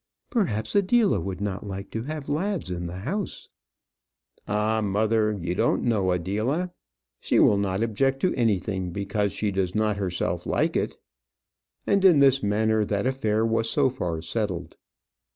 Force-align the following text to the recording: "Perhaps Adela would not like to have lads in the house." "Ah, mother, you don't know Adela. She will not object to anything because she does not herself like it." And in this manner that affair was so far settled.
"Perhaps 0.31 0.73
Adela 0.73 1.19
would 1.19 1.39
not 1.39 1.63
like 1.63 1.91
to 1.91 2.01
have 2.01 2.27
lads 2.27 2.71
in 2.71 2.87
the 2.87 3.01
house." 3.05 3.49
"Ah, 4.47 4.81
mother, 4.83 5.37
you 5.39 5.53
don't 5.53 5.83
know 5.83 6.09
Adela. 6.11 6.71
She 7.19 7.37
will 7.39 7.59
not 7.59 7.83
object 7.83 8.19
to 8.21 8.33
anything 8.33 8.89
because 8.89 9.31
she 9.31 9.51
does 9.51 9.75
not 9.75 9.97
herself 9.97 10.47
like 10.47 10.75
it." 10.75 10.97
And 11.85 12.03
in 12.03 12.17
this 12.17 12.41
manner 12.41 12.83
that 12.83 13.05
affair 13.05 13.45
was 13.45 13.69
so 13.69 13.89
far 13.91 14.23
settled. 14.23 14.75